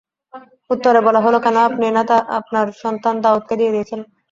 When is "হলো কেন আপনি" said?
1.25-1.85